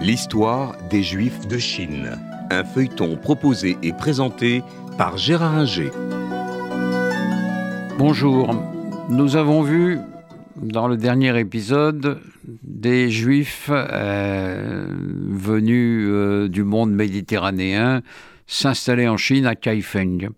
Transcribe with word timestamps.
L'histoire 0.00 0.76
des 0.90 1.02
Juifs 1.02 1.48
de 1.48 1.58
Chine. 1.58 2.16
Un 2.50 2.62
feuilleton 2.62 3.16
proposé 3.16 3.76
et 3.82 3.92
présenté 3.92 4.62
par 4.96 5.18
Gérard 5.18 5.54
Inger. 5.54 5.90
Bonjour. 7.98 8.54
Nous 9.08 9.34
avons 9.34 9.62
vu 9.62 9.98
dans 10.54 10.86
le 10.86 10.96
dernier 10.96 11.36
épisode 11.40 12.20
des 12.62 13.10
Juifs 13.10 13.70
euh, 13.72 14.86
venus 15.30 16.06
euh, 16.08 16.48
du 16.48 16.62
monde 16.62 16.92
méditerranéen 16.92 18.02
s'installer 18.46 19.08
en 19.08 19.16
Chine 19.16 19.46
à 19.46 19.56
Kaifeng 19.56 20.28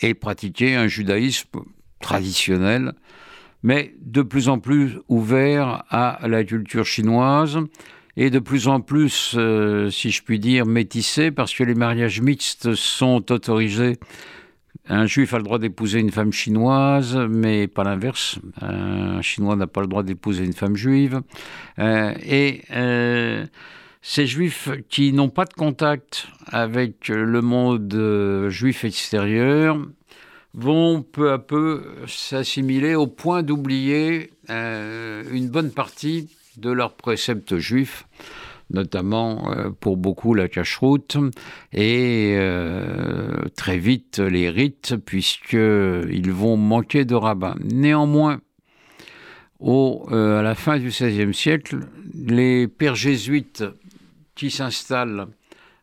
et 0.00 0.14
pratiquer 0.14 0.74
un 0.74 0.88
judaïsme 0.88 1.60
traditionnel, 2.00 2.94
mais 3.62 3.94
de 4.04 4.22
plus 4.22 4.48
en 4.48 4.58
plus 4.58 4.98
ouvert 5.08 5.84
à 5.88 6.18
la 6.26 6.42
culture 6.42 6.84
chinoise 6.84 7.60
et 8.16 8.30
de 8.30 8.38
plus 8.38 8.68
en 8.68 8.80
plus, 8.80 9.34
euh, 9.36 9.90
si 9.90 10.10
je 10.10 10.22
puis 10.22 10.38
dire, 10.38 10.66
métissé, 10.66 11.30
parce 11.30 11.52
que 11.54 11.64
les 11.64 11.74
mariages 11.74 12.20
mixtes 12.20 12.74
sont 12.74 13.32
autorisés. 13.32 13.98
Un 14.88 15.06
juif 15.06 15.32
a 15.34 15.38
le 15.38 15.44
droit 15.44 15.58
d'épouser 15.58 15.98
une 15.98 16.10
femme 16.10 16.32
chinoise, 16.32 17.16
mais 17.28 17.66
pas 17.66 17.84
l'inverse. 17.84 18.38
Un 18.60 19.22
chinois 19.22 19.56
n'a 19.56 19.66
pas 19.66 19.80
le 19.80 19.86
droit 19.86 20.02
d'épouser 20.02 20.44
une 20.44 20.52
femme 20.52 20.76
juive. 20.76 21.22
Euh, 21.78 22.12
et 22.22 22.62
euh, 22.70 23.46
ces 24.02 24.26
juifs 24.26 24.68
qui 24.90 25.12
n'ont 25.12 25.30
pas 25.30 25.46
de 25.46 25.54
contact 25.54 26.28
avec 26.46 27.08
le 27.08 27.40
monde 27.40 28.48
juif 28.50 28.84
extérieur 28.84 29.78
vont 30.52 31.02
peu 31.02 31.32
à 31.32 31.38
peu 31.38 31.82
s'assimiler 32.06 32.94
au 32.94 33.06
point 33.06 33.42
d'oublier 33.42 34.30
une 34.48 35.48
bonne 35.48 35.70
partie 35.70 36.28
de 36.56 36.70
leurs 36.70 36.94
préceptes 36.94 37.58
juifs, 37.58 38.06
notamment 38.70 39.50
euh, 39.50 39.70
pour 39.70 39.96
beaucoup 39.96 40.34
la 40.34 40.48
cacheroute, 40.48 41.16
et 41.72 42.34
euh, 42.38 43.44
très 43.56 43.78
vite 43.78 44.18
les 44.18 44.50
rites, 44.50 44.96
puisqu'ils 44.96 46.32
vont 46.32 46.56
manquer 46.56 47.04
de 47.04 47.14
rabbins. 47.14 47.56
Néanmoins, 47.62 48.40
au, 49.60 50.06
euh, 50.10 50.40
à 50.40 50.42
la 50.42 50.54
fin 50.54 50.78
du 50.78 50.88
XVIe 50.88 51.34
siècle, 51.34 51.80
les 52.26 52.68
pères 52.68 52.96
jésuites 52.96 53.64
qui 54.34 54.50
s'installent 54.50 55.28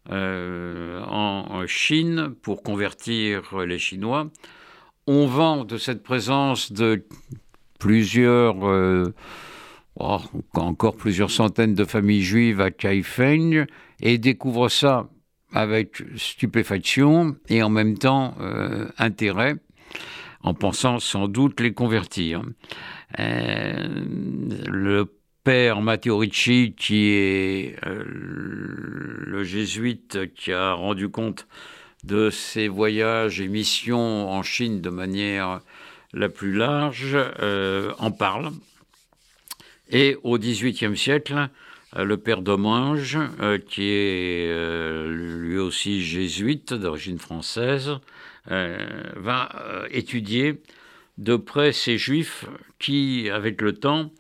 en, 0.10 1.64
Chine 1.68 2.34
pour 2.42 2.64
convertir 2.64 3.60
les 3.60 3.78
Chinois, 3.78 4.30
ont 5.08 5.28
vent 5.28 5.64
de 5.64 5.78
cette 5.78 6.04
présence 6.04 6.72
de 6.74 7.06
plusieurs 7.80 8.56
oh, 9.96 10.20
encore 10.56 10.96
plusieurs 10.96 11.32
centaines 11.32 11.76
de 11.76 11.86
familles 11.86 12.24
juives 12.24 12.62
à 12.62 12.72
Kaifeng 12.72 13.66
et 14.02 14.18
découvre 14.18 14.70
ça 14.70 15.10
avec 15.54 16.04
stupéfaction 16.16 17.36
et 17.50 17.62
en 17.64 17.70
même 17.70 17.98
temps 17.98 18.36
euh, 18.40 18.88
intérêt, 18.98 19.56
en 20.42 20.54
pensant 20.54 21.00
sans 21.00 21.28
doute 21.28 21.60
les 21.60 21.74
convertir. 21.74 22.42
Euh, 23.20 24.06
le 24.68 25.14
père 25.44 25.82
Matteo 25.82 26.18
Ricci, 26.18 26.74
qui 26.78 27.10
est 27.10 27.76
euh, 27.86 28.04
le 28.06 29.44
jésuite 29.44 30.34
qui 30.34 30.54
a 30.54 30.74
rendu 30.74 31.10
compte 31.10 31.48
de 32.04 32.30
ses 32.30 32.68
voyages 32.68 33.42
et 33.42 33.48
missions 33.48 34.30
en 34.30 34.42
Chine 34.42 34.82
de 34.82 34.90
manière 34.90 35.60
la 36.14 36.30
plus 36.30 36.54
large, 36.54 37.16
en 38.00 38.12
parle 38.12 38.52
et 39.92 40.18
au 40.24 40.38
XVIIIe 40.38 40.98
siècle, 40.98 41.50
euh, 41.98 42.04
le 42.04 42.18
père 42.18 42.42
Domange, 42.42 43.18
euh, 43.42 43.58
qui 43.58 43.84
est 43.84 44.48
euh, 44.50 45.40
lui 45.40 45.58
aussi 45.58 46.02
jésuite 46.02 46.74
d'origine 46.74 47.20
française, 47.20 48.00
va 48.48 49.50
étudier 49.92 50.64
de 51.20 51.36
près 51.36 51.74
ces 51.74 52.00
juifs 52.00 52.46
qui, 52.80 53.30
avec 53.30 53.62
le 53.62 53.74
temps, 53.74 54.12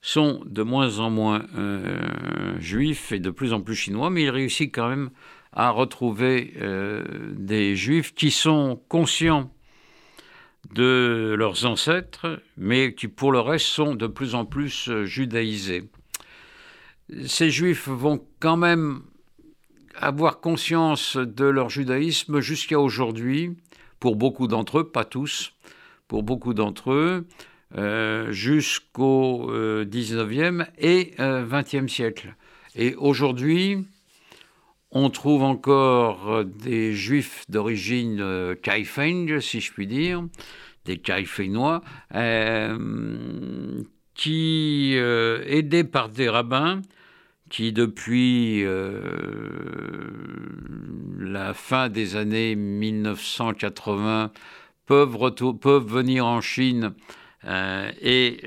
sont 0.00 0.42
de 0.46 0.62
moins 0.62 1.00
en 1.00 1.10
moins 1.10 1.44
juifs 2.58 3.12
et 3.12 3.18
de 3.18 3.28
plus 3.28 3.52
en 3.52 3.60
plus 3.60 3.74
chinois, 3.74 4.08
mais 4.08 4.22
il 4.22 4.30
réussit 4.30 4.74
quand 4.74 4.88
même 4.88 5.10
à 5.52 5.68
retrouver 5.68 6.54
des 7.34 7.76
juifs 7.76 8.14
qui 8.14 8.30
sont 8.30 8.80
conscients 8.88 9.52
de 10.74 11.34
leurs 11.36 11.66
ancêtres, 11.66 12.40
mais 12.56 12.94
qui 12.94 13.08
pour 13.08 13.32
le 13.32 13.40
reste 13.40 13.66
sont 13.66 13.94
de 13.94 14.06
plus 14.06 14.34
en 14.34 14.44
plus 14.44 14.88
euh, 14.88 15.04
judaïsés. 15.04 15.90
Ces 17.26 17.50
juifs 17.50 17.88
vont 17.88 18.24
quand 18.40 18.56
même 18.56 19.02
avoir 19.96 20.40
conscience 20.40 21.16
de 21.16 21.44
leur 21.44 21.68
judaïsme 21.68 22.40
jusqu'à 22.40 22.80
aujourd'hui, 22.80 23.56
pour 24.00 24.16
beaucoup 24.16 24.46
d'entre 24.46 24.80
eux, 24.80 24.90
pas 24.90 25.04
tous, 25.04 25.52
pour 26.08 26.22
beaucoup 26.22 26.54
d'entre 26.54 26.92
eux, 26.92 27.26
euh, 27.76 28.32
jusqu'au 28.32 29.50
19e 29.52 30.62
euh, 30.62 30.64
et 30.78 31.14
20e 31.18 31.88
siècle. 31.88 32.34
Et 32.74 32.94
aujourd'hui, 32.94 33.86
on 34.92 35.08
trouve 35.08 35.42
encore 35.42 36.44
des 36.44 36.92
juifs 36.92 37.44
d'origine 37.48 38.20
euh, 38.20 38.54
Kaifeng, 38.54 39.40
si 39.40 39.60
je 39.60 39.72
puis 39.72 39.86
dire, 39.86 40.22
des 40.84 40.98
Kaifennois, 40.98 41.80
euh, 42.14 43.82
qui, 44.14 44.92
euh, 44.96 45.42
aidés 45.46 45.84
par 45.84 46.10
des 46.10 46.28
rabbins, 46.28 46.82
qui 47.48 47.72
depuis 47.72 48.64
la 51.18 51.52
fin 51.52 51.90
des 51.90 52.16
années 52.16 52.54
1980 52.56 54.30
peuvent, 54.86 55.34
peuvent 55.60 55.86
venir 55.86 56.24
en 56.24 56.40
Chine 56.40 56.94
et 57.44 58.38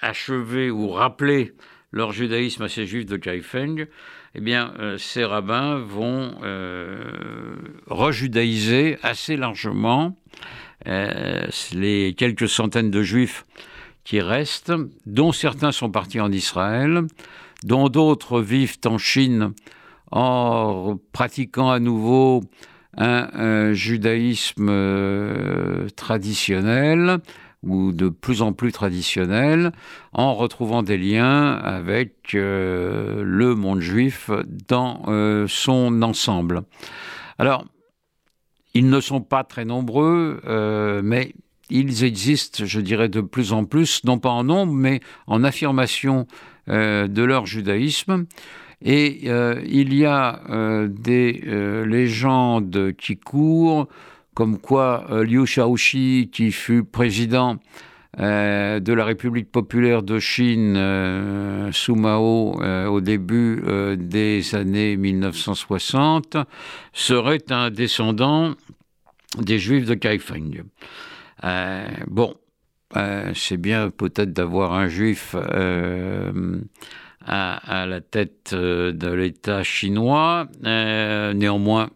achever 0.00 0.70
ou 0.70 0.90
rappeler 0.90 1.54
leur 1.90 2.12
judaïsme 2.12 2.62
à 2.62 2.68
ces 2.68 2.86
juifs 2.86 3.06
de 3.06 3.16
Kaifeng, 3.16 3.88
eh 4.36 4.40
bien, 4.40 4.74
euh, 4.80 4.98
ces 4.98 5.24
rabbins 5.24 5.78
vont 5.78 6.34
euh, 6.42 7.04
rejudaïser 7.86 8.98
assez 9.02 9.36
largement 9.36 10.16
euh, 10.88 11.46
les 11.72 12.14
quelques 12.14 12.48
centaines 12.48 12.90
de 12.90 13.02
juifs 13.02 13.46
qui 14.02 14.20
restent, 14.20 14.72
dont 15.06 15.30
certains 15.30 15.70
sont 15.70 15.90
partis 15.90 16.20
en 16.20 16.32
Israël, 16.32 17.02
dont 17.62 17.88
d'autres 17.88 18.40
vivent 18.40 18.78
en 18.86 18.98
Chine 18.98 19.52
en 20.10 20.98
pratiquant 21.12 21.70
à 21.70 21.78
nouveau 21.78 22.42
un 22.96 23.72
judaïsme 23.72 24.70
traditionnel, 25.96 27.18
ou 27.66 27.92
de 27.92 28.08
plus 28.08 28.42
en 28.42 28.52
plus 28.52 28.72
traditionnel, 28.72 29.72
en 30.12 30.34
retrouvant 30.34 30.82
des 30.82 30.98
liens 30.98 31.52
avec 31.52 32.34
euh, 32.34 33.22
le 33.24 33.54
monde 33.54 33.80
juif 33.80 34.30
dans 34.68 35.02
euh, 35.08 35.46
son 35.48 36.02
ensemble. 36.02 36.62
Alors, 37.38 37.64
ils 38.74 38.88
ne 38.88 39.00
sont 39.00 39.20
pas 39.20 39.44
très 39.44 39.64
nombreux, 39.64 40.40
euh, 40.46 41.00
mais 41.04 41.34
ils 41.70 42.04
existent, 42.04 42.64
je 42.64 42.80
dirais, 42.80 43.08
de 43.08 43.20
plus 43.20 43.52
en 43.52 43.64
plus, 43.64 44.04
non 44.04 44.18
pas 44.18 44.30
en 44.30 44.44
nombre, 44.44 44.72
mais 44.72 45.00
en 45.26 45.44
affirmation 45.44 46.26
de 46.66 47.22
leur 47.22 47.44
judaïsme. 47.44 48.24
Et 48.82 49.26
il 49.26 49.94
y 49.94 50.04
a 50.06 50.40
des 50.88 51.42
légendes 51.86 52.92
qui 52.98 53.16
courent 53.16 53.86
comme 54.34 54.58
quoi 54.58 55.06
euh, 55.10 55.24
Liu 55.24 55.46
Shaoxi, 55.46 56.28
qui 56.32 56.52
fut 56.52 56.84
président 56.84 57.56
euh, 58.20 58.80
de 58.80 58.92
la 58.92 59.04
République 59.04 59.50
populaire 59.50 60.02
de 60.02 60.18
Chine 60.18 60.74
euh, 60.76 61.72
sous 61.72 61.94
Mao 61.94 62.60
au 62.62 63.00
début 63.00 63.62
des 63.96 64.54
années 64.54 64.96
1960, 64.96 66.36
serait 66.92 67.50
un 67.50 67.70
descendant 67.70 68.54
des 69.38 69.58
Juifs 69.58 69.86
de 69.86 69.94
Kaifeng. 69.94 70.64
bon, 72.06 72.34
c'est 73.34 73.56
bien 73.56 73.90
peut-être 73.90 74.32
d'avoir 74.32 74.74
un 74.74 74.88
Juif 74.88 75.34
à, 77.26 77.86
la 77.86 78.00
tête 78.00 78.54
de 78.54 79.08
l'État 79.08 79.64
chinois. 79.64 80.46
néanmoins, 80.62 81.88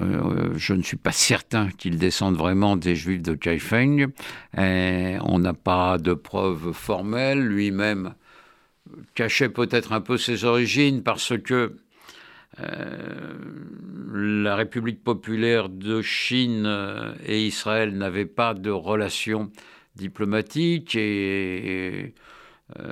euh, 0.00 0.52
je 0.56 0.74
ne 0.74 0.82
suis 0.82 0.96
pas 0.96 1.12
certain 1.12 1.68
qu'ils 1.70 1.98
descendent 1.98 2.36
vraiment 2.36 2.76
des 2.76 2.94
juifs 2.94 3.22
de 3.22 3.34
Kaifeng. 3.34 4.08
on 4.56 5.38
n'a 5.38 5.54
pas 5.54 5.98
de 5.98 6.14
preuves 6.14 6.72
formelles. 6.72 7.46
Lui-même 7.46 8.14
cachait 9.14 9.48
peut-être 9.48 9.92
un 9.92 10.00
peu 10.00 10.16
ses 10.18 10.44
origines 10.44 11.02
parce 11.02 11.36
que 11.38 11.76
euh, 12.60 13.34
la 14.14 14.56
République 14.56 15.04
populaire 15.04 15.68
de 15.68 16.00
Chine 16.00 16.64
euh, 16.66 17.12
et 17.26 17.44
Israël 17.46 17.96
n'avaient 17.96 18.24
pas 18.24 18.54
de 18.54 18.70
relations 18.70 19.50
diplomatiques 19.94 20.94
et, 20.94 22.14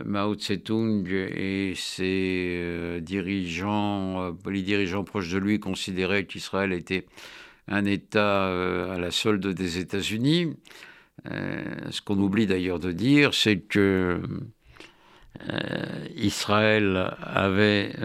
Mao 0.05 0.35
Tse-tung 0.37 1.09
et 1.09 1.73
ses 1.75 3.01
dirigeants, 3.03 4.37
les 4.49 4.63
dirigeants 4.63 5.03
proches 5.03 5.31
de 5.31 5.39
lui 5.39 5.59
considéraient 5.59 6.27
qu'Israël 6.27 6.73
était 6.73 7.07
un 7.67 7.85
État 7.85 8.47
à 8.93 8.99
la 8.99 9.11
solde 9.11 9.47
des 9.49 9.79
États-Unis. 9.79 10.55
ce 11.25 12.01
qu'on 12.03 12.19
oublie 12.19 12.47
d'ailleurs 12.47 12.79
de 12.79 12.93
dire, 12.93 13.35
c'est 13.35 13.59
que 13.59 14.23
Israël 16.15 17.13
avait 17.21 17.97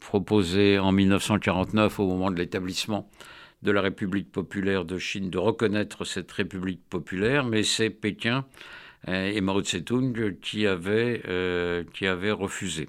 proposé 0.00 0.80
en 0.80 0.90
1949, 0.90 2.00
au 2.00 2.08
moment 2.08 2.32
de 2.32 2.36
l'établissement 2.36 3.08
de 3.62 3.70
la 3.70 3.80
République 3.80 4.30
populaire 4.30 4.84
de 4.84 4.98
Chine 4.98 5.30
de 5.30 5.38
reconnaître 5.38 6.04
cette 6.04 6.30
République 6.32 6.82
populaire, 6.88 7.44
mais 7.44 7.62
c'est 7.62 7.90
Pékin 7.90 8.38
euh, 8.38 8.81
et 9.08 9.40
Mao 9.40 9.62
Tse-tung 9.62 10.36
qui 10.40 10.66
avaient, 10.66 11.22
euh, 11.28 11.84
qui 11.92 12.06
avaient 12.06 12.32
refusé. 12.32 12.88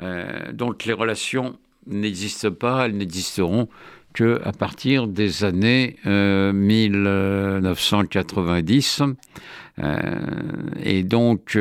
Euh, 0.00 0.52
donc 0.52 0.84
les 0.84 0.92
relations 0.92 1.58
n'existent 1.86 2.50
pas, 2.50 2.86
elles 2.86 2.96
n'existeront 2.96 3.68
qu'à 4.14 4.52
partir 4.52 5.06
des 5.06 5.44
années 5.44 5.96
1990. 6.04 9.02
et 10.82 11.04
donc, 11.04 11.56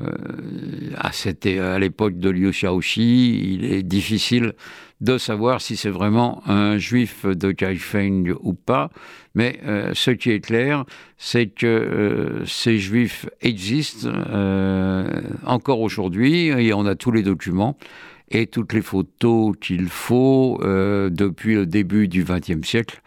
à, 0.00 1.10
à 1.10 1.78
l'époque 1.78 2.18
de 2.18 2.30
Liu 2.30 2.50
Xiaoxi, 2.50 3.54
il 3.54 3.64
est 3.64 3.82
difficile 3.82 4.54
de 5.00 5.18
savoir 5.18 5.60
si 5.60 5.76
c'est 5.76 5.90
vraiment 5.90 6.42
un 6.48 6.78
juif 6.78 7.26
de 7.26 7.52
Kaifeng 7.52 8.32
ou 8.40 8.54
pas. 8.54 8.90
Mais 9.34 9.60
euh, 9.64 9.90
ce 9.94 10.10
qui 10.10 10.30
est 10.30 10.40
clair, 10.40 10.84
c'est 11.18 11.46
que 11.46 11.66
euh, 11.66 12.44
ces 12.46 12.78
juifs 12.78 13.26
existent 13.42 14.08
euh, 14.10 15.20
encore 15.44 15.80
aujourd'hui 15.80 16.46
et 16.46 16.72
on 16.72 16.86
a 16.86 16.94
tous 16.94 17.10
les 17.10 17.22
documents 17.22 17.76
et 18.30 18.46
toutes 18.46 18.72
les 18.72 18.82
photos 18.82 19.54
qu'il 19.60 19.88
faut 19.88 20.58
depuis 20.62 21.54
le 21.54 21.66
début 21.66 22.08
du 22.08 22.24
XXe 22.24 22.66
siècle, 22.66 23.02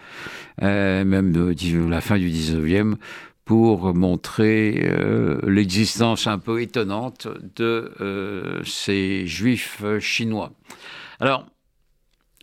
même 0.61 1.31
de, 1.31 1.89
la 1.89 2.01
fin 2.01 2.19
du 2.19 2.29
XIXe, 2.29 2.95
pour 3.47 3.95
montrer 3.95 4.91
l'existence 5.43 6.27
un 6.27 6.37
peu 6.37 6.61
étonnante 6.61 7.27
de 7.55 8.61
ces 8.63 9.25
juifs 9.25 9.83
chinois. 9.99 10.51
Alors, 11.19 11.47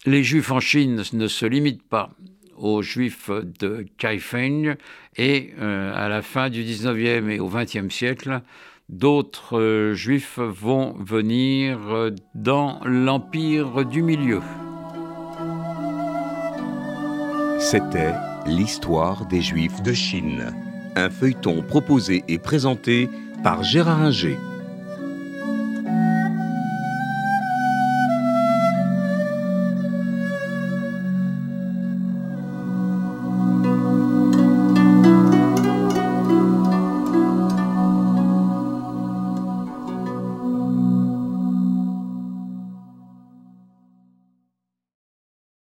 les 0.06 0.22
juifs 0.22 0.50
en 0.50 0.60
Chine 0.60 1.02
ne 1.12 1.28
se 1.28 1.46
limitent 1.46 1.88
pas 1.88 2.10
aux 2.56 2.82
juifs 2.82 3.30
de 3.30 3.86
Kaifeng 3.98 4.76
et 5.16 5.54
euh, 5.60 5.92
à 5.94 6.08
la 6.08 6.22
fin 6.22 6.50
du 6.50 6.62
19e 6.62 7.28
et 7.28 7.40
au 7.40 7.48
20e 7.48 7.90
siècle, 7.90 8.40
d'autres 8.88 9.58
euh, 9.58 9.94
juifs 9.94 10.38
vont 10.38 10.94
venir 10.98 11.78
dans 12.34 12.80
l'empire 12.84 13.84
du 13.84 14.02
milieu. 14.02 14.40
C'était 17.58 18.14
l'histoire 18.46 19.26
des 19.26 19.40
juifs 19.40 19.82
de 19.82 19.92
Chine, 19.92 20.54
un 20.96 21.10
feuilleton 21.10 21.62
proposé 21.62 22.24
et 22.28 22.38
présenté 22.38 23.08
par 23.42 23.62
Gérard 23.62 24.00
Inger. 24.00 24.36